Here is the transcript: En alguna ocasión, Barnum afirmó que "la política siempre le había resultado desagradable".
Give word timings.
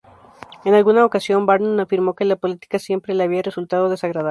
En 0.65 0.73
alguna 0.73 1.05
ocasión, 1.05 1.45
Barnum 1.45 1.79
afirmó 1.79 2.15
que 2.15 2.25
"la 2.25 2.35
política 2.35 2.79
siempre 2.79 3.13
le 3.13 3.23
había 3.23 3.43
resultado 3.43 3.87
desagradable". 3.87 4.19